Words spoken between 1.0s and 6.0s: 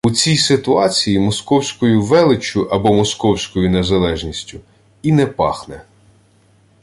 московською величчю, або московською незалежністю, і «не пахне»